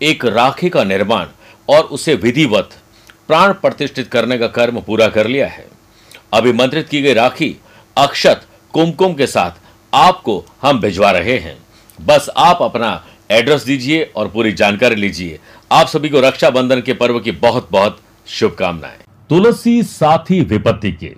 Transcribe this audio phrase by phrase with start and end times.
[0.00, 1.26] एक राखी का निर्माण
[1.68, 2.70] और उसे विधिवत,
[3.28, 5.66] प्राण प्रतिष्ठित करने का कर्म पूरा कर लिया है।
[6.32, 7.56] अभिमंत्रित की गई राखी
[7.96, 9.60] अक्षत कुमकुम के साथ
[9.92, 11.56] आपको हम भिजवा रहे हैं।
[11.98, 15.38] बस आप अपना एड्रेस दीजिए और पूरी जानकारी लीजिए।
[15.72, 18.98] आप सभी को रक्षाबंधन के पर्व की बहुत बहुत शुभकामनाएँ।
[19.30, 21.14] तुलसी साथी विपत्ति के,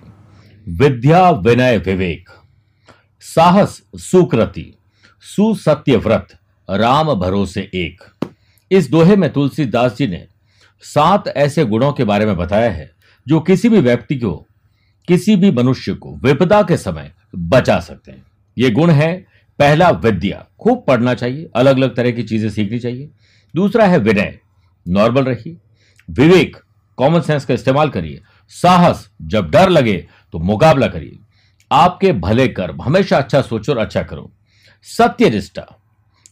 [0.67, 2.29] विद्या विनय विवेक,
[3.21, 4.73] साहस सुकृति,
[5.23, 6.27] सुसत्य व्रत,
[6.69, 8.03] राम भरोसे एक।
[8.71, 10.27] इस दोहे में तुलसीदास जी ने
[10.83, 12.91] सात ऐसे गुणों के बारे में बताया है,
[13.27, 14.45] जो किसी भी व्यक्ति को,
[15.07, 18.25] किसी भी मनुष्य को विपदा के समय बचा सकते हैं।
[18.57, 19.25] ये गुण है,
[19.59, 23.09] पहला विद्या। खूब पढ़ना चाहिए अलग अलग तरह की चीज़ें सीखनी चाहिए।
[23.53, 24.37] दूसरा है विनय।
[24.85, 25.57] नॉर्मल रहिए।
[26.09, 26.57] विवेक
[26.97, 31.19] कॉमन सेंस का इस्तेमाल करिए। साहस, जब डर लगे तो मुकाबला करिए।
[31.71, 34.31] आपके भले कर्म, हमेशा अच्छा सोचो और अच्छा करो।
[34.87, 35.65] सत्य निष्ठा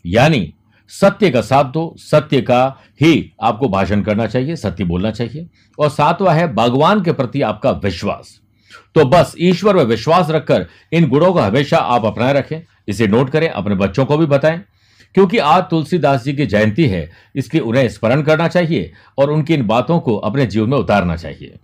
[0.06, 0.54] यानी
[0.92, 5.48] सत्य का साथ दो, सत्य का ही आपको भाषण करना चाहिए, सत्य बोलना चाहिए।
[5.80, 8.42] और सातवां है, भगवान के प्रति आपका विश्वास।
[8.96, 13.30] तो बस ईश्वर में विश्वास रखकर इन गुणों को हमेशा आप अपनाए रखें। इसे नोट
[13.30, 14.62] करें, अपने बच्चों को भी बताएँ।
[15.14, 19.68] क्योंकि आज तुलसीदास जी की जयंती है इसलिए उन्हें स्मरण करना चाहिए और उनकी इन
[19.68, 21.58] बातों को अपने जीवन में उतारना चाहिए।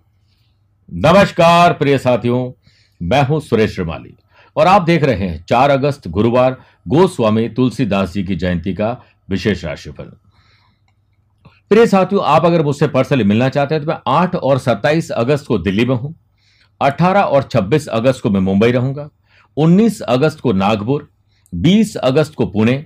[0.93, 2.67] नमस्कार, प्रिय साथियों,
[3.01, 4.15] मैं हूँ सुरेश श्रीमाली।
[4.55, 9.63] और आप देख रहे हैं, चार अगस्त गुरुवार, गोस्वामी तुलसीदास जी की जयंती का विशेष
[9.65, 10.11] राशिफल
[11.71, 15.47] प्रिय साथियों, आप अगर मुझसे पर्सनली मिलना चाहते हैं तो मैं आठ और सत्ताईस अगस्त
[15.47, 16.13] को दिल्ली में हूँ,
[16.81, 19.09] अठारह और छब्बीस अगस्त को मैं मुंबई रहूँगा,
[19.57, 21.07] उन्नीस अगस्त को नागपुर,
[21.53, 22.85] बीस अगस्त को पुणे,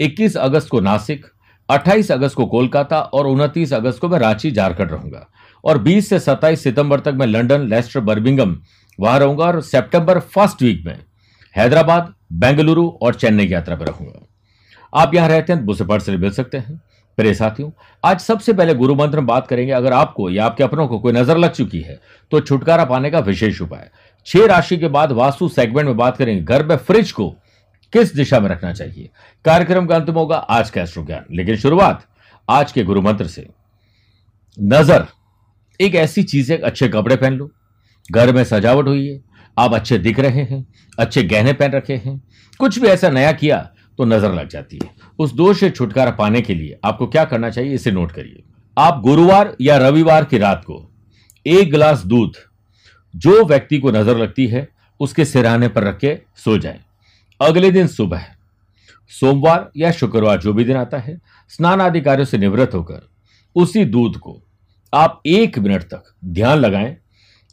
[0.00, 1.26] इक्कीस अगस्त को नासिक,
[1.68, 5.26] अट्ठाईस अगस्त को कोलकाता और उनतीस अगस्त को मैं रांची, झारखंड रहूँगा।
[5.64, 8.56] और 20 से 27 सितंबर तक मैं लंदन, लेस्टर, बर्मिंगम
[8.98, 10.98] वहाँ रहूँगा और सितंबर फ़र्स्ट वीक में
[11.54, 14.26] हैदराबाद, बेंगलुरु और चेन्नई की यात्रा पर रहूँगा।
[14.96, 16.80] आप यहाँ रहते हैं तो मुझसे पर्सनली मिल सकते हैं।
[17.18, 17.70] प्रिय साथियों,
[18.04, 21.12] आज सबसे पहले गुरु मंत्र में बात करेंगे। अगर आपको या आपके अपनों को कोई
[21.12, 21.98] नज़र लग चुकी है
[22.32, 23.90] तो छुटकारा पाने का विशेष उपाय।
[24.26, 27.28] छह राशि के बाद वास्तु सेगमेंट में बात करेंगे। घर में फ्रिज को
[27.92, 29.08] किस दिशा में रखना चाहिए?
[29.44, 32.06] कार्यक्रम का अंतिम होगा आज का एस्ट्रो ज्ञान लेकिन शुरुआत
[32.48, 33.46] आज के गुरु मंत्र से।
[34.58, 35.06] नज़र,
[35.80, 37.50] एक ऐसी चीज़ है, अच्छे कपड़े पहन लो।
[38.04, 39.20] घर में सजावट हुई है।
[39.56, 40.66] आप अच्छे दिख रहे हैं,
[40.98, 42.20] अच्छे गहने पहन रखे हैं।
[42.60, 43.68] कुछ भी ऐसा नया किया
[43.98, 47.50] तो नज़र लग जाती है। उस दोष से छुटकारा पाने के लिए आपको क्या करना
[47.50, 48.42] चाहिए, इसे नोट करिए।
[48.76, 50.82] आप गुरुवार या रविवार की रात को
[51.46, 52.36] एक गिलास दूध
[53.14, 54.68] जो व्यक्ति को नज़र लगती है,
[55.00, 56.80] उसके सिराने पर रख के सो जाए।
[57.40, 58.24] अगले दिन सुबह,
[59.12, 61.20] सोमवार या शुक्रवार जो भी दिन आता है,
[61.50, 63.08] स्नान आदि कार्यों से निवृत्त होकर
[63.56, 64.40] उसी दूध को
[64.92, 66.96] आप एक मिनट तक ध्यान लगाएँ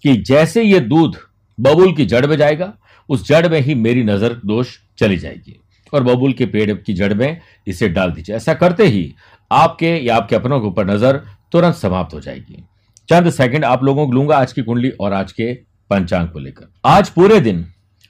[0.05, 1.17] कि जैसे ये दूध
[1.57, 2.73] बबुल की जड़ में जाएगा,
[3.09, 5.59] उस जड़ में ही मेरी नज़र दोष चली जाएगी।
[5.93, 9.13] और बबुल के पेड़ की जड़ में इसे डाल दीजिए। ऐसा करते ही
[9.51, 11.21] आपके या आपके अपनों के ऊपर नज़र
[11.51, 12.63] तुरंत समाप्त हो जाएगी।
[13.09, 15.53] चंद सेकंड आप लोगों को लूँगा आज की कुंडली और आज के
[15.91, 17.65] पंचांग को लेकर। आज पूरे दिन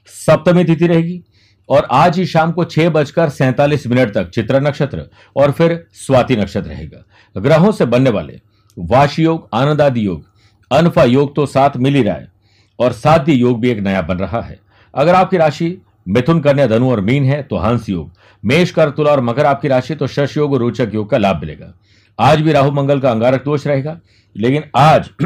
[0.07, 1.21] सप्तमी तिथि रहेगी
[1.69, 5.05] और आज ही शाम को छह बजकर सैंतालीस मिनट तक चित्र नक्षत्र
[5.35, 7.03] और फिर स्वाति नक्षत्र रहेगा।
[7.35, 8.39] ग्रहों से बनने वाले
[8.77, 10.25] वाश योग आनंद आदि योग,
[10.71, 12.31] अनफा योग तो साथ मिल ही रहा है
[12.79, 14.59] और साध्य योग भी एक नया बन रहा है।
[14.93, 15.77] अगर आपकी राशि
[16.07, 18.11] मिथुन कन्या धनु और मीन है तो हंस योग।
[18.43, 21.39] मेष कर तुला और मकर आपकी राशि तो शश योग और रोचक योग का लाभ
[21.41, 21.73] मिलेगा।
[22.19, 23.99] आज भी राहु मंगल का अंगारक दोष रहेगा,
[24.35, 25.09] लेकिन आज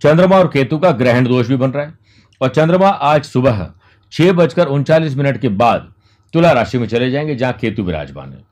[0.00, 1.94] चंद्रमा और केतु का ग्रहण दोष भी बन रहा है।
[2.40, 3.66] और चंद्रमा आज सुबह
[4.12, 5.92] छह बजकर उनचालीस मिनट के बाद
[6.34, 8.42] तुला राशि में चले जाएँगे, जहाँ केतु विराजमान है।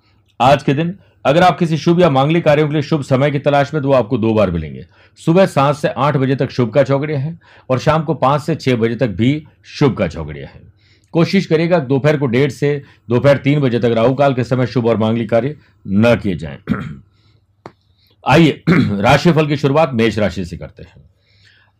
[0.40, 0.94] आज के दिन,
[1.25, 3.93] अगर आप किसी शुभ या मांगलिक कार्यों के लिए शुभ समय की तलाश में तो
[3.93, 4.87] आपको दो बार मिलेंगे।
[5.19, 7.38] सुबह सात से आठ बजे तक शुभ का चौकड़िया है,
[7.70, 10.75] और शाम को पाँच से छह बजे तक भी शुभ का चौकड़िया है।
[11.16, 14.86] कोशिश करिएगा दोपहर को डेढ़ से दोपहर तीन बजे तक राहु काल के समय शुभ
[14.86, 15.56] और मांगलिक कार्य
[15.88, 16.58] न किए जाएँ।
[18.28, 21.10] आइए, राशिफल की शुरुआत मेष राशि से करते हैं।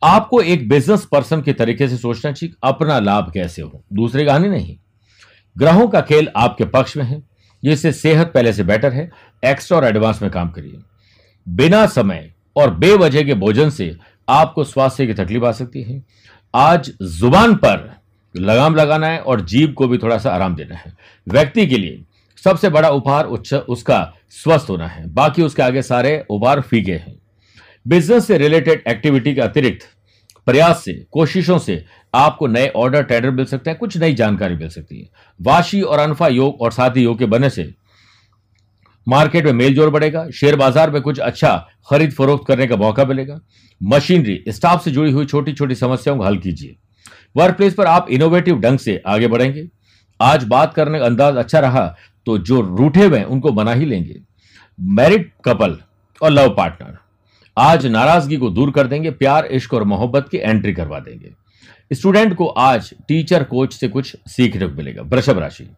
[0.03, 3.85] आपको एक बिज़नेस पर्सन के तरीके से सोचना चाहिए, अपना लाभ कैसे हो?
[3.93, 4.77] दूसरे का हानि नहीं।
[5.59, 7.23] ग्रहों का खेल आपके पक्ष में है
[7.65, 9.11] जिससे सेहत पहले से बेटर है
[9.45, 10.79] एक्स्ट्रा और एडवांस में काम करिए।
[11.49, 13.97] बिना समय और बेवजह के भोजन से
[14.29, 16.05] आपको स्वास्थ्य की तकलीफ़ आ सकती है।
[16.55, 18.06] आज ज़ुबान पर
[18.37, 20.93] लगाम लगाना है और जीव को भी थोड़ा सा आराम देना है।
[21.27, 22.03] व्यक्ति के लिए
[22.45, 24.01] सबसे बड़ा उपहार उसका
[24.33, 27.17] स्वस्थ होना है। बाकी उसके आगे सारे उपहार फीके हैं।
[27.87, 29.87] बिज़नेस से रिलेटेड एक्टिविटी के अतिरिक्त
[30.47, 31.85] प्रयास से, कोशिशों से
[32.15, 35.09] आपको नए ऑर्डर, टेंडर मिल सकते हैं, कुछ नई जानकारी मिल सकती है।
[35.41, 37.73] वाशी और अनफा योग और साथी योग के बनने से
[39.07, 41.57] मार्केट में मेल ज़ोर बढ़ेगा, शेयर बाज़ार में कुछ अच्छा
[41.91, 43.41] खरीद फरोख्त करने का मौका मिलेगा।
[43.81, 46.77] मशीनरी, स्टाफ से जुड़ी हुई छोटी छोटी समस्याओं को हल कीजिए।
[47.37, 49.67] वर्क प्लेस पर आप इनोवेटिव ढंग से आगे बढ़ेंगे।
[50.21, 51.87] आज बात करने का अंदाज अच्छा रहा
[52.27, 54.21] तो जो रूठे हुए उनको बना ही लेंगे।
[54.79, 55.79] मैरिड कपल
[56.21, 56.97] और लव पार्टनर
[57.57, 61.31] आज नाराज़गी को दूर कर देंगे, प्यार, इश्क और मोहब्बत की एंट्री करवा देंगे।
[61.91, 65.69] स्टूडेंट को आज टीचर कोच से कुछ सीखने को मिलेगा। वृषभ राशि।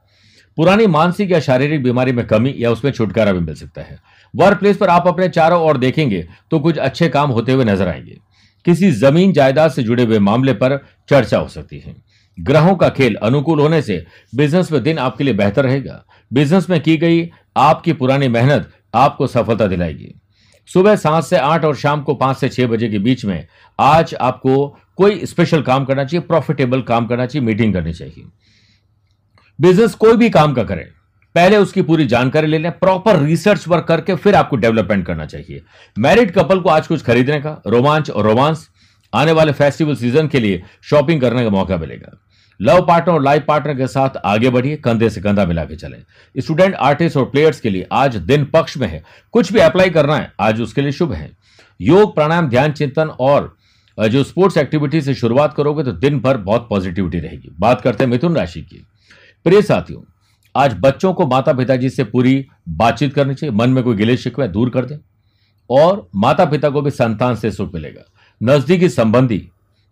[0.56, 3.99] पुरानी मानसिक या शारीरिक बीमारी में कमी या उसमें छुटकारा भी मिल सकता है।
[4.34, 7.88] वर्क प्लेस पर आप अपने चारों ओर देखेंगे तो कुछ अच्छे काम होते हुए नज़र
[7.88, 8.16] आएँगे।
[8.64, 10.76] किसी ज़मीन जायदाद से जुड़े हुए मामले पर
[11.08, 11.94] चर्चा हो सकती है।
[12.38, 16.81] ग्रहों का खेल अनुकूल होने से बिज़नेस में दिन आपके लिए बेहतर रहेगा। बिज़नेस में
[16.81, 20.14] की गई आपकी पुरानी मेहनत आपको सफलता दिलाएगी।
[20.69, 23.46] सुबह सात से आठ और शाम को पाँच से छह बजे के बीच में
[23.78, 24.66] आज आपको
[24.96, 28.25] कोई स्पेशल काम करना चाहिए प्रॉफिटेबल काम करना चाहिए मीटिंग करनी चाहिए।
[29.58, 30.87] बिज़नेस कोई भी काम का करें
[31.38, 35.62] पहले उसकी पूरी जानकारी ले लें प्रॉपर रिसर्च वर्क करके फिर आपको डेवलपमेंट करना चाहिए।
[35.99, 38.69] मैरिड कपल को आज कुछ खरीदने का, रोमांच और रोमांस,
[39.12, 42.11] आने वाले फेस्टिवल सीज़न के लिए शॉपिंग करने का मौका मिलेगा।
[42.61, 46.02] लव पार्टनर और लाइफ पार्टनर के साथ आगे बढ़िए, कंधे से कंधा मिला के चलें।
[46.37, 49.02] स्टूडेंट आर्टिस्ट और प्लेयर्स के लिए आज दिन पक्ष में है।
[49.34, 51.31] कुछ भी अप्लाई करना है, आज उसके लिए शुभ है।
[51.81, 53.56] योग, प्राणायाम, ध्यान, चिंतन और
[53.99, 58.11] जो स्पोर्ट्स एक्टिविटी से शुरुआत करोगे तो दिन भर बहुत पॉजिटिविटी रहेगी। बात करते हैं
[58.11, 58.87] मिथुन राशि की।
[59.44, 60.00] प्रिय साथियों
[60.55, 64.49] आज बच्चों को माता पिताजी से पूरी बातचीत करनी चाहिए। मन में कोई गिले शिकवे,
[64.49, 64.97] दूर कर दें।
[65.71, 68.05] और माता पिता को भी संतान से सुख मिलेगा।
[68.41, 69.49] नजदीकी संबंधी,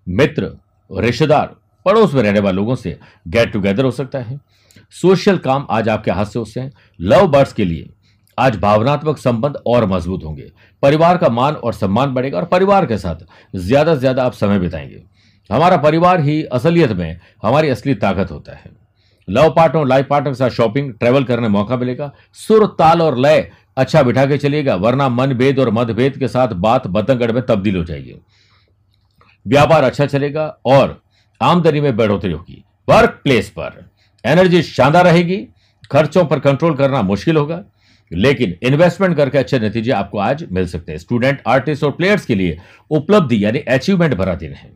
[0.07, 0.51] मित्र,
[0.91, 1.55] रिश्तेदार,
[1.87, 2.99] पड़ोस में रहने वाले लोगों से
[3.29, 4.41] गेट टुगेदर हो सकता है।
[4.93, 6.69] सोशल काम आज आपके हाथ से उससे
[7.01, 7.91] लव बर्ड्स के लिए
[8.39, 10.51] आज भावनात्मक संबंध और मज़बूत होंगे।
[10.83, 14.59] परिवार का मान और सम्मान बढ़ेगा और परिवार के साथ ज़्यादा से ज़्यादा आप समय
[14.59, 15.03] बिताएँगे।
[15.51, 18.86] हमारा परिवार ही असलियत में हमारी असली ताकत होता है।
[19.29, 23.51] लव पार्टनर लाइफ पार्टनर के साथ शॉपिंग, ट्रेवल करने मौका मिलेगा। सुर, ताल और लय
[23.77, 27.77] अच्छा बिठा के चलिएगा, वरना मन भेद और मतभेद के साथ बात बतंगड़ में तब्दील
[27.77, 28.15] हो जाएगी।
[29.47, 31.01] व्यापार अच्छा चलेगा और
[31.41, 33.85] आमदनी में बढ़ोतरी होगी। वर्क प्लेस पर
[34.25, 35.37] एनर्जी शानदार रहेगी,
[35.91, 37.63] खर्चों पर कंट्रोल करना मुश्किल होगा,
[38.11, 42.35] लेकिन इन्वेस्टमेंट करके अच्छे नतीजे आपको आज मिल सकते हैं। स्टूडेंट आर्टिस्ट और प्लेयर्स के
[42.35, 42.59] लिए
[42.91, 44.71] उपलब्धि यानी अचीवमेंट भरा दिन है।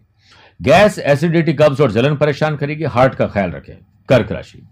[0.61, 3.75] गैस एसिडिटी कब्ज और जलन परेशान करेगी हार्ट का ख्याल रखें।
[4.11, 4.63] कर्क राशि।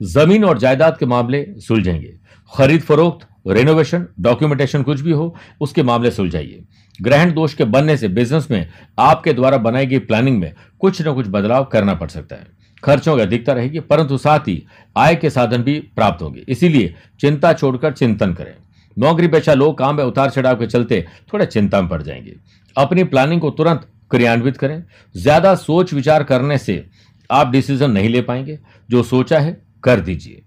[0.00, 2.14] ज़मीन और जायदाद के मामले सुलझेंगे।
[2.52, 6.64] खरीद फरोख्त रेनोवेशन डॉक्यूमेंटेशन कुछ भी हो, उसके मामले सुलझाइए।
[6.98, 8.68] ग्रहण दोष के बनने से बिज़नेस में,
[8.98, 12.46] आपके द्वारा बनाई गई प्लानिंग में कुछ न कुछ बदलाव करना पड़ सकता है।
[12.82, 14.62] खर्चों की अधिकता रहेगी, परंतु साथ ही
[14.96, 18.54] आय के साधन भी प्राप्त होंगे। इसीलिए चिंता छोड़कर चिंतन करें।
[18.96, 22.36] नौकरी पेशा लोग काम में उतार चढ़ाव के चलते थोड़े चिंता में पड़ जाएँगे।
[22.76, 24.82] अपनी प्लानिंग को तुरंत क्रियान्वित करें।
[25.14, 26.84] ज़्यादा सोच विचार करने से
[27.30, 28.58] आप डिसीज़न नहीं ले पाएँगे।
[28.90, 30.42] जो सोचा है, कर दीजिए।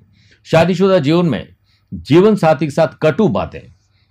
[0.48, 1.48] शादीशुदा जीवन में
[1.94, 3.60] जीवन साथी के साथ कटु बातें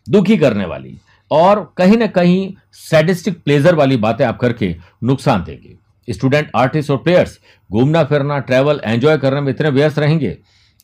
[0.06, 0.96] दुखी करने वाली
[1.30, 5.76] और कहीं ना कहीं सैडिस्टिक प्लेजर वाली बातें आप करके नुकसान देंगे।
[6.08, 7.38] स्टूडेंट आर्टिस्ट और प्लेयर्स
[7.70, 10.30] घूमना, फिरना ट्रैवल एंजॉय करने में इतने व्यस्त रहेंगे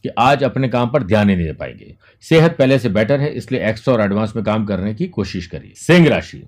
[0.04, 3.32] कि आज अपने काम पर ध्यान ही नहीं दे पाएँगे। सेहत पहले से बेटर है,
[3.32, 6.42] इसलिए एक्स्ट्रा और एडवांस में काम करने की कोशिश करिए। सिंह राशि,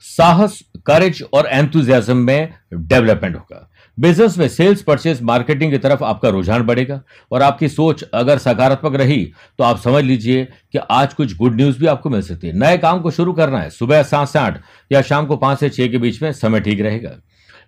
[0.00, 6.28] साहस करेज और एंथुजियाज्म में डेवलपमेंट होगा। बिज़नेस में सेल्स परचेज मार्केटिंग की तरफ़ आपका
[6.28, 7.00] रुझान बढ़ेगा।
[7.32, 11.78] और आपकी सोच अगर सकारात्मक रही तो आप समझ लीजिए कि आज कुछ गुड न्यूज़
[11.78, 14.60] भी आपको मिल सकती है। नए काम को शुरू करना है। सुबह सात से आठ
[14.92, 17.10] या शाम को पाँच से छह के बीच में समय ठीक रहेगा।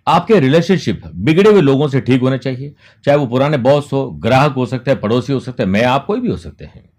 [0.07, 2.73] आपके रिलेशनशिप बिगड़े हुए लोगों से ठीक होने चाहिए।
[3.05, 6.05] चाहे वो पुराने बॉस हो, ग्राहक हो सकते हैं, पड़ोसी हो सकते हैं, मैं आप
[6.05, 6.89] कोई भी हो सकते हैं।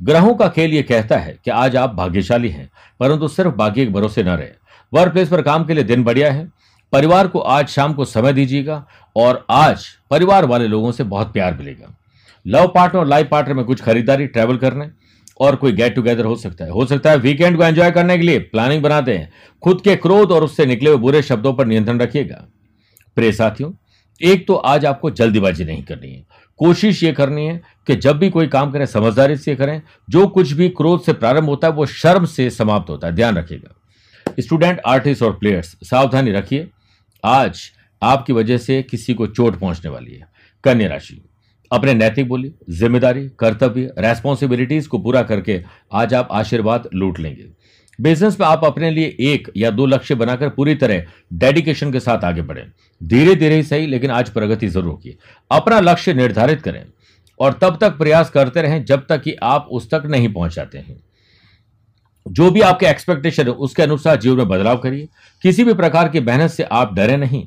[0.00, 2.70] ग्रहों का खेल ये कहता है कि आज आप भाग्यशाली हैं,
[3.00, 4.48] परंतु सिर्फ़ भाग्य के भरोसे न रहे।
[4.92, 6.46] वर्क प्लेस पर काम के लिए दिन बढ़िया है।
[6.92, 11.54] परिवार को आज शाम को समय दीजिएगा और आज परिवार वाले लोगों से बहुत प्यार
[11.54, 11.98] मिलेगा।
[12.46, 14.90] लव पार्टनर और लाइफ पार्टनर में कुछ खरीदारी ट्रैवल करने
[15.40, 18.22] और कोई गेट टुगेदर हो सकता है। हो सकता है वीकेंड को एंजॉय करने के
[18.22, 21.98] लिए प्लानिंग बनाते हैं। खुद के क्रोध और उससे निकले हुए बुरे शब्दों पर नियंत्रण
[21.98, 22.48] रखिएगा।
[23.16, 23.72] प्रिय साथियों,
[24.22, 26.26] एक तो आज आपको जल्दीबाजी नहीं करनी है।
[26.56, 30.52] कोशिश ये करनी है कि जब भी कोई काम करें, समझदारी से करें, जो कुछ
[30.52, 33.74] भी क्रोध से प्रारंभ होता है, वो शर्म से समाप्त होता है। ध्यान रखिएगा।
[34.40, 36.68] स्टूडेंट, आर्टिस्ट और प्लेयर्स, सावधानी रखिए।
[37.24, 37.60] आज
[38.02, 40.26] आपकी वजह से किसी को चोट पहुँचने वाली है।
[40.64, 41.20] कन्या राशि,
[41.70, 45.60] अपने नैतिक बोली, ज़िम्मेदारी, कर्तव्य रेस्पॉन्सिबिलिटीज को पूरा करके
[45.92, 47.46] आज आप आशीर्वाद लूट लेंगे।
[47.98, 52.24] बिज़नेस में आप अपने लिए एक या दो लक्ष्य बनाकर पूरी तरह डेडिकेशन के साथ
[52.24, 52.64] आगे बढ़ें।
[53.00, 55.16] धीरे धीरे ही सही, लेकिन आज प्रगति ज़रूर होगी।
[55.50, 56.84] अपना लक्ष्य निर्धारित करें
[57.40, 60.78] और तब तक प्रयास करते रहें जब तक कि आप उस तक नहीं पहुँच जाते
[60.78, 61.00] हैं।
[62.28, 65.08] जो भी आपके एक्सपेक्टेशन है, उसके अनुसार जीवन में बदलाव करिए।
[65.44, 67.44] किसी भी प्रकार की मेहनत से आप डरे नहीं।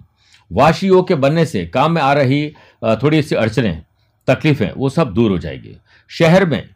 [0.52, 2.48] वाशी योग के बनने से काम में आ रही
[3.04, 3.82] थोड़ी सी अड़चने,
[4.28, 5.76] तकलीफें, वो सब दूर हो जाएगी।
[6.10, 6.70] शहर में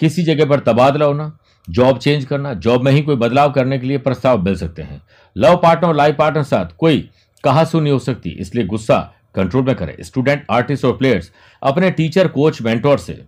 [0.00, 1.38] किसी जगह पर तबादला होना
[1.68, 5.00] जॉब चेंज करना जॉब में ही कोई बदलाव करने के लिए प्रस्ताव मिल सकते हैं।
[5.36, 7.08] लव पार्टनर और लाइफ पार्टनर साथ कोई
[7.44, 8.98] कहा सुनी हो सकती, इसलिए गुस्सा
[9.34, 11.30] कंट्रोल में करें। स्टूडेंट आर्टिस्ट और प्लेयर्स
[11.62, 13.20] अपने टीचर कोच मेंटोर से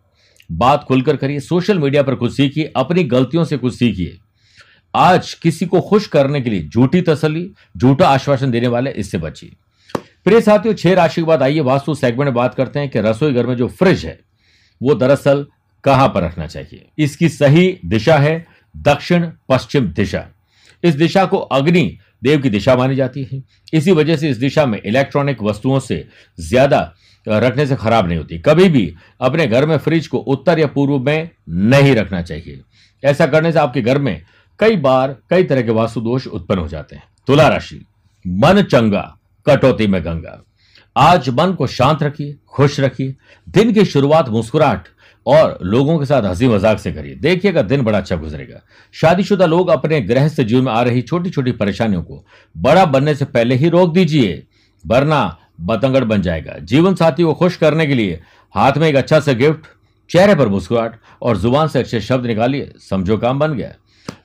[0.50, 4.18] बात खुलकर करिए। सोशल मीडिया पर कुछ सीखिए, अपनी गलतियों से कुछ सीखिए।
[4.94, 9.50] आज किसी को खुश करने के लिए झूठी तसली झूठा आश्वासन देने वाले इससे बचिए।
[10.24, 13.32] प्रिय साथियों, छह राशि के बाद आइए वास्तु सेगमेंट में बात करते हैं कि रसोई
[13.32, 14.18] घर में जो फ्रिज है,
[14.80, 15.46] वो दरअसल
[15.84, 16.86] कहाँ पर रखना चाहिए?
[16.98, 20.24] इसकी सही दिशा है दक्षिण पश्चिम दिशा।
[20.82, 24.66] इस दिशा को अग्नि देव की दिशा मानी जाती है। इसी वजह से इस दिशा
[24.66, 26.04] में इलेक्ट्रॉनिक वस्तुओं से
[26.38, 26.92] ज़्यादा
[27.26, 30.98] रखने से खराब नहीं होती। कभी भी अपने घर में फ्रिज को उत्तर या पूर्व
[31.00, 32.60] में नहीं रखना चाहिए।
[33.02, 34.20] ऐसा करने से आपके घर में
[34.60, 37.84] कई बार कई तरह के वास्तु दोष उत्पन्न हो जाते हैं। तुला राशि,
[38.24, 40.42] मन चंगा, कटौती में गंगा।
[40.96, 43.14] आज मन को शांत रखिए, खुश रखिए,
[43.48, 44.88] दिन की शुरुआत मुस्कुराहट
[45.26, 48.60] और लोगों के साथ हँसी मज़ाक से करिए। देखिएगा दिन बड़ा अच्छा गुजरेगा।
[48.94, 52.24] शादीशुदा लोग अपने गृहस्थ जीवन में आ रही छोटी छोटी परेशानियों को
[52.56, 54.42] बड़ा बनने से पहले ही रोक दीजिए,
[54.84, 58.20] वरना बतंगड़ बन जाएगा। जीवन साथी को खुश करने के लिए
[58.54, 59.66] हाथ में एक अच्छा सा गिफ्ट,
[60.10, 63.72] चेहरे पर मुस्कुराहट और ज़ुबान से अच्छे शब्द निकालिए। समझो काम बन गया।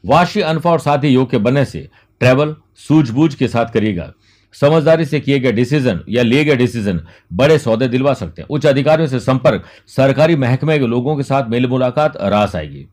[0.05, 4.13] वाशी अनफा और साथी योग के बनने से ट्रेवल सूझबूझ के साथ करिएगा।
[4.53, 7.01] समझदारी से किए गए डिसीज़न या लिए गए डिसीज़न
[7.33, 11.50] बड़े सौदे दिलवा सकते हैं। उच्च अधिकारियों से संपर्क, सरकारी महकमे के लोगों के साथ
[11.50, 12.88] मेल मुलाकात रास आएगी।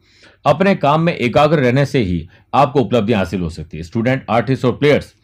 [0.47, 4.65] अपने काम में एकाग्र रहने से ही आपको उपलब्धियाँ हासिल हो सकती है। स्टूडेंट, आर्टिस्ट
[4.65, 5.15] और प्लेयर्स,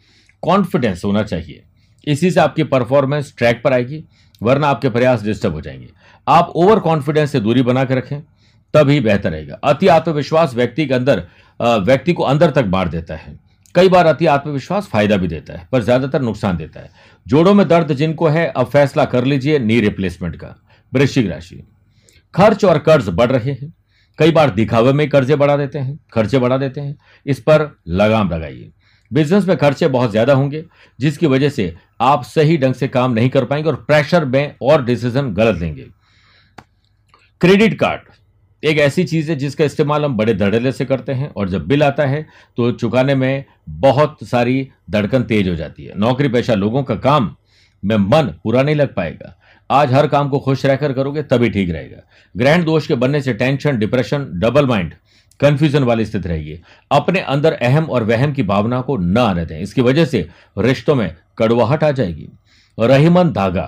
[0.41, 1.63] कॉन्फिडेंस होना चाहिए।
[2.07, 4.03] इसी से आपकी परफॉर्मेंस ट्रैक पर आएगी,
[4.41, 5.87] वरना आपके प्रयास डिस्टर्ब हो जाएँगे।
[6.27, 8.21] आप ओवर कॉन्फिडेंस से दूरी बना के रखें,
[8.73, 11.27] तभी बेहतर रहेगा। अति आत्मविश्वास व्यक्ति के अंदर
[11.63, 13.37] व्यक्ति को अंदर तक बांट देता है।
[13.75, 16.89] कई बार अति आत्मविश्वास फ़ायदा भी देता है, पर ज़्यादातर नुकसान देता है।
[17.25, 20.55] जोड़ों में दर्द जिनको है, अब फैसला कर लीजिए नी रिप्लेसमेंट का।
[20.93, 21.63] वृश्चिक राशि।
[22.33, 23.73] खर्च और कर्ज बढ़ रहे हैं।
[24.19, 28.29] कई बार दिखावे में कर्जे बढ़ा देते हैं, खर्चे बढ़ा देते हैं। इस पर लगाम
[28.29, 28.71] लगाइए।
[29.11, 30.63] बिज़नेस में खर्चे बहुत ज़्यादा होंगे,
[30.99, 34.83] जिसकी वजह से आप सही ढंग से काम नहीं कर पाएँगे और प्रेशर में और
[34.85, 35.85] डिसीज़न गलत लेंगे।
[37.41, 38.01] Credit card.
[38.63, 41.83] एक ऐसी चीज़ है जिसका इस्तेमाल हम बड़े धड़ल्ले से करते हैं और जब बिल
[41.83, 42.25] आता है
[42.57, 47.35] तो चुकाने में बहुत सारी धड़कन तेज हो जाती है। नौकरी पेशा लोगों का काम
[47.83, 49.35] में मन पूरा नहीं लग पाएगा।
[49.69, 52.01] आज हर काम को खुश रहकर करोगे तभी ठीक रहेगा।
[52.35, 54.93] ग्रहण दोष के बनने से tension, depression, double mind
[55.39, 56.59] confusion वाली स्थिति रहेगी
[56.91, 60.27] अपने अंदर अहम और वहम की भावना को न आने दें। इसकी वजह से
[60.57, 62.29] रिश्तों में कड़वाहट आ जाएगी।
[62.77, 63.65] रहीमन धागा।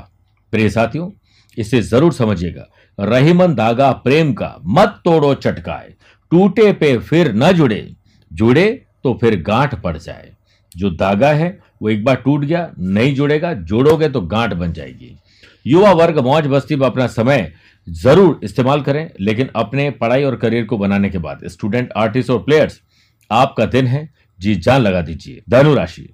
[0.53, 1.09] प्रिय साथियों,
[1.57, 5.93] इसे ज़रूर समझिएगा। रहीमन धागा प्रेम का मत तोड़ो चटकाए।
[6.31, 7.87] टूटे पे फिर न जुड़े।
[8.31, 8.67] जुड़े
[9.03, 10.31] तो फिर गांठ पड़ जाए।
[10.75, 15.15] जो धागा है, वो एक बार टूट गया, नहीं जुड़ेगा, जोड़ोगे तो गांठ बन जाएगी।
[15.65, 17.51] युवा वर्ग मौज बस्ती में अपना समय
[17.87, 22.39] ज़रूर इस्तेमाल करें, लेकिन अपने पढ़ाई और करियर को बनाने के बाद। स्टूडेंट, आर्टिस्ट और
[22.39, 22.81] प्लेयर्स,
[23.31, 24.09] आपका दिन है।
[24.39, 26.07] जी जान लगा दीजिए। धनुराशि।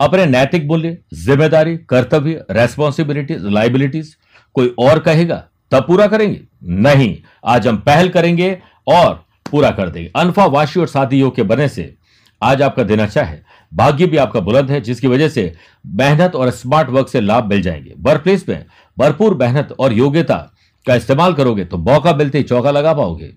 [0.00, 4.16] अपने नैतिक मूल्य, ज़िम्मेदारी, कर्तव्य रेस्पॉन्सिबिलिटीज लाइबिलिटीज
[4.56, 5.42] कोई और कहेगा?
[5.70, 6.40] तब पूरा करेंगे?
[6.64, 11.42] नहीं। आज हम पहल करेंगे और पूरा कर देंगे। अनफा वाशी और शादी योग के
[11.42, 11.94] बने से
[12.42, 13.44] आज आपका दिन अच्छा है।
[13.74, 15.54] भाग्य भी आपका बुलंद है, जिसकी वजह से
[15.86, 18.64] मेहनत और स्मार्ट वर्क से लाभ मिल जाएँगे। वर्क प्लेस में
[18.98, 20.52] भरपूर मेहनत और योग्यता
[20.86, 23.32] का इस्तेमाल करोगे तो मौका मिलते ही चौका लगा पाओगे।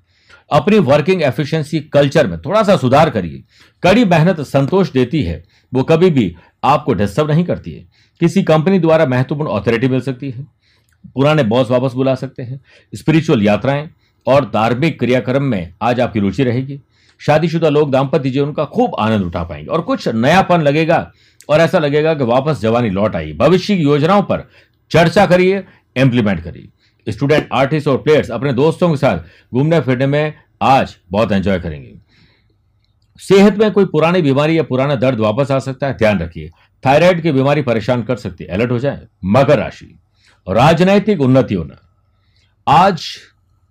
[0.52, 3.44] अपनी वर्किंग एफिशिएंसी कल्चर में थोड़ा सा सुधार करिए।
[3.84, 5.44] कड़ी मेहनत संतोष देती है।
[5.74, 7.86] वो कभी भी आपको डिस्टर्ब नहीं करती है।
[8.20, 10.59] किसी कंपनी द्वारा महत्वपूर्ण ऑथोरिटी मिल सकती है।
[11.08, 12.62] पुराने बॉस वापस बुला सकते हैं।
[12.96, 13.90] स्पिरिचुअल यात्राएँ
[14.28, 16.80] और धार्मिक क्रियाक्रम में आज आपकी रुचि रहेगी।
[17.20, 21.12] शादीशुदा लोग दाम्पत्य जीवन का खूब आनंद उठा पाएँगे और कुछ नयापन लगेगा
[21.50, 24.50] और ऐसा लगेगा कि वापस जवानी लौट आई। भविष्य की योजनाओं पर
[24.92, 25.64] चर्चा करिए
[25.98, 29.20] इंप्लीमेंट करिए। स्टूडेंट आर्टिस्ट और प्लेयर्स अपने दोस्तों के साथ
[29.54, 31.94] घूमने फिरने में आज बहुत एंजॉय करेंगे।
[33.20, 36.50] सेहत में कोई पुरानी बीमारी या पुराना दर्द वापस आ सकता है, ध्यान रखिए।
[36.86, 40.00] थायराइड की बीमारी परेशान कर सकती है अलर्ट हो जाए। मकर राशि।
[40.48, 41.76] राजनैतिक उन्नति होना
[42.68, 43.04] आज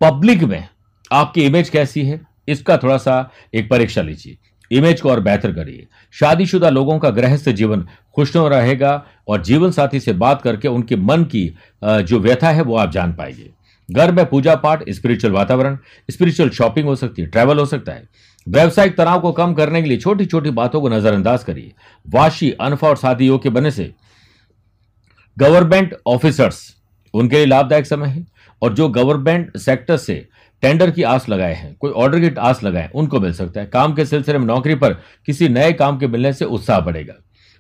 [0.01, 0.69] पब्लिक में
[1.13, 2.21] आपकी इमेज कैसी है?
[2.49, 4.37] इसका थोड़ा सा एक परीक्षा लीजिए।
[4.71, 10.01] इमेज को और बेहतर करिए। शादीशुदा लोगों का गृहस्थ जीवन खुशनुमा रहेगा और जीवन साथी
[10.01, 11.47] से बात करके उनके मन की
[11.83, 13.51] जो व्यथा है वो आप जान पाएँगे।
[13.89, 15.79] घर में पूजा पाठ स्पिरिचुअल वातावरण
[16.11, 18.09] स्पिरिचुअल शॉपिंग हो सकती है ट्रैवल हो सकता है।
[18.47, 21.73] व्यवसायिक तनाव को कम करने के लिए छोटी छोटी बातों को नजरअंदाज करिए।
[22.07, 23.93] वाशी, अनफा और शादी योग के बनने से
[25.39, 26.61] गवर्नमेंट ऑफिसर्स,
[27.15, 28.27] उनके लिए लाभदायक समय है
[28.63, 30.27] और जो गवर्नमेंट सेक्टर से
[30.63, 33.95] टेंडर की आस लगाए हैं, कोई ऑर्डर की आस लगाए, उनको मिल सकता है। काम
[33.95, 34.93] के सिलसिले में नौकरी पर
[35.27, 37.15] किसी नए काम के मिलने से उत्साह बढ़ेगा।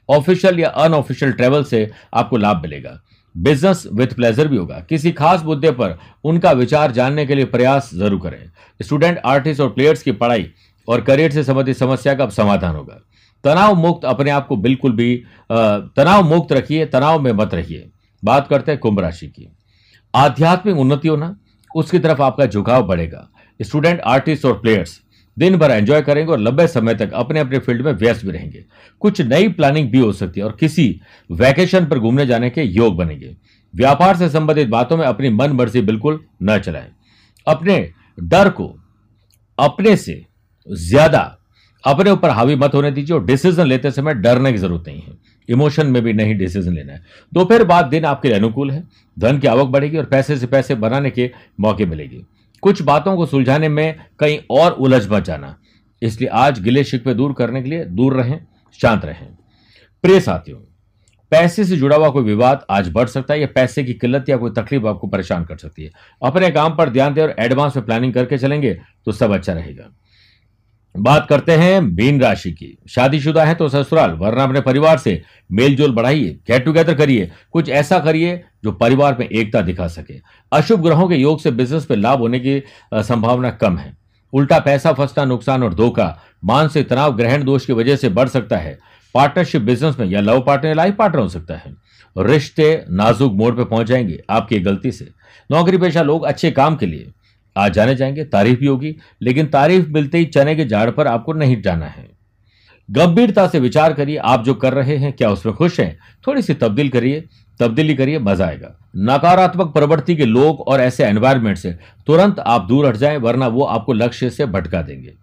[0.08, 3.00] ऑफिशियल या अनऑफिशियल ट्रेवल से आपको लाभ मिलेगा।
[3.35, 7.90] बिज़नेस विथ प्लेजर भी होगा। किसी खास मुद्दे पर उनका विचार जानने के लिए प्रयास
[7.94, 10.50] ज़रूर करें। स्टूडेंट, आर्टिस्ट और प्लेयर्स की पढ़ाई
[10.88, 13.00] और करियर से संबंधित समस्या का समाधान होगा।
[13.45, 15.14] तनाव मुक्त अपने आप को बिल्कुल भी
[15.50, 17.88] तनाव मुक्त रखिए, तनाव में मत रहिए।
[18.23, 19.49] बात करते हैं कुंभ राशि की।
[20.14, 21.37] आध्यात्मिक उन्नति होना
[21.71, 23.28] उसकी तरफ़ आपका झुकाव बढ़ेगा।
[23.61, 25.00] स्टूडेंट, आर्टिस्ट और प्लेयर्स
[25.37, 28.64] दिन भर एंजॉय करेंगे और लंबे समय तक अपने अपने फ़ील्ड में व्यस्त भी रहेंगे।
[29.02, 32.97] कुछ नई प्लानिंग भी हो सकती है और किसी वैकेशन पर घूमने जाने के योग
[32.97, 33.35] बनेंगे।
[33.75, 36.90] व्यापार से संबंधित बातों में अपनी मन मर्ज़ी बिल्कुल न चलाएँ।
[37.47, 37.78] अपने
[38.21, 38.75] डर को
[39.59, 40.25] अपने से
[40.66, 41.38] ज़्यादा
[41.85, 45.16] अपने ऊपर हावी मत होने दीजिए और डिसीज़न लेते समय डरने की ज़रूरत नहीं है।
[45.49, 48.82] इमोशन में भी नहीं डिसीज़न लेना है। दोपहर बाद दिन आपके लिए अनुकूल है।
[49.16, 51.30] धन की आवक बढ़ेगी और पैसे से पैसे बनाने के
[51.61, 52.25] मौके मिलेगी।
[52.62, 55.54] कुछ बातों को सुलझाने में कहीं और उलझ मत जाना।
[56.02, 58.40] इसलिए आज गिले शिकवे दूर करने के लिए दूर रहें,
[58.78, 59.26] शांत रहें।
[60.04, 60.58] प्रिय साथियों,
[61.32, 64.37] पैसे से जुड़ा हुआ कोई विवाद आज बढ़ सकता है या पैसे की किल्लत या
[64.37, 65.90] कोई तकलीफ़ आपको परेशान कर सकती है।
[66.23, 68.73] अपने काम पर ध्यान दें और एडवांस में प्लानिंग करके चलेंगे
[69.06, 69.90] तो सब अच्छा रहेगा।
[70.98, 75.20] बात करते हैं मीन राशि की। शादीशुदा है तो ससुराल, वरना अपने परिवार से
[75.52, 80.14] मेलजोल बढ़ाइए गेट टुगेदर करिए, कुछ ऐसा करिए जो परिवार में एकता दिखा सके।
[80.52, 82.62] अशुभ ग्रहों के योग से बिज़नेस पे लाभ होने की
[82.94, 83.96] संभावना कम है।
[84.32, 88.56] उल्टा पैसा फंसना, नुकसान और धोखा, मानसिक तनाव, ग्रहण दोष की वजह से बढ़ सकता
[88.56, 88.78] है।
[89.14, 91.74] पार्टनरशिप बिज़नेस में या लव पार्टनर लाइफ पार्टनर हो सकता है।
[92.16, 95.08] रिश्ते नाजुक मोड़ पर पहुँच जाएँगे आपकी गलती से।
[95.50, 97.10] नौकरी पेशा लोग अच्छे काम के लिए
[97.56, 101.32] आज जाने जाएँगे, तारीफ़ भी होगी, लेकिन तारीफ़ मिलते ही चने के झाड़ पर आपको
[101.32, 102.08] नहीं जाना है।
[102.90, 105.98] गंभीरता से विचार करिए, आप जो कर रहे हैं, क्या उसमें खुश हैं?
[106.26, 107.24] थोड़ी सी तब्दील करिए,
[107.60, 112.87] तब्दीली करिए, मज़ा आएगा। नकारात्मक प्रवृत्ति के लोग और ऐसे एनवायरमेंट से तुरंत आप दूर
[112.87, 115.14] हट जाएँ, वरना वो आपको लक्ष्य से भटका देंगे।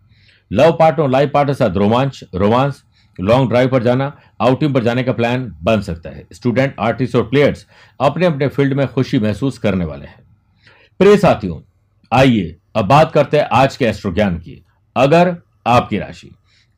[0.51, 2.83] लव पार्टनर लाइफ पार्टनर साथ रोमांच, रोमांस
[3.19, 7.23] लॉन्ग ड्राइव पर जाना आउटिंग पर जाने का प्लान बन सकता है। स्टूडेंट आर्टिस्ट और
[7.23, 7.67] प्लेयर्स
[7.99, 10.19] अपने अपने फ़ील्ड में खुशी महसूस करने वाले हैं।
[10.99, 11.74] प्रिय साथियों
[12.13, 14.65] आइए, अब बात करते हैं आज के एस्ट्रो ज्ञान की।
[14.95, 15.37] अगर
[15.67, 16.29] आपकी राशि,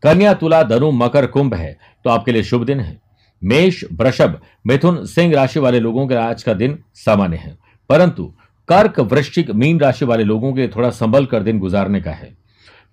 [0.04, 3.02] कन्या, तुला, धनु, मकर, कुंभ है तो आपके लिए शुभ दिन है।
[3.44, 7.58] मेष, वृषभ, मिथुन, सिंह राशि वाले लोगों के आज का दिन सामान्य है।
[7.90, 8.34] परंतु
[8.68, 12.38] कर्क, वृश्चिक, मीन राशि वाले लोगों के थोड़ा संभल कर दिन गुजारने का है।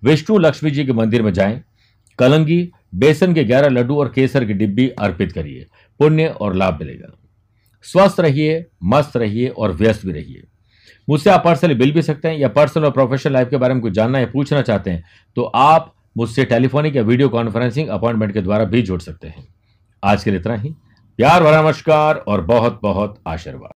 [0.03, 1.61] विष्णु, लक्ष्मी जी के मंदिर में जाएँ,
[2.19, 5.65] कलंगी, बेसन के ग्यारह लड्डू और केसर की डिब्बी अर्पित करिए।
[5.99, 7.17] पुण्य और लाभ मिलेगा।
[7.83, 10.43] स्वस्थ रहिए, मस्त रहिए और व्यस्त भी रहिए।
[11.07, 13.81] मुझसे आप पर्सनली मिल भी सकते हैं या पर्सनल और प्रोफेशनल लाइफ के बारे में
[13.83, 15.03] कुछ जानना या पूछना चाहते हैं
[15.37, 19.47] तो आप मुझसे टेलीफोनिक या वीडियो कॉन्फ्रेंसिंग अपॉइंटमेंट के द्वारा भी जुड़ सकते हैं।
[20.03, 20.69] आज के लिए इतना ही।
[21.19, 23.74] प्यार भरा नमस्कार और बहुत बहुत आशीर्वाद।